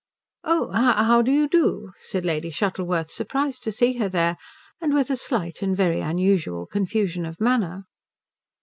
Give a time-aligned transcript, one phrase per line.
[0.43, 4.35] "Oh how do you do," said Lady Shuttleworth, surprised to see her there,
[4.81, 7.83] and with a slight and very unusual confusion of manner.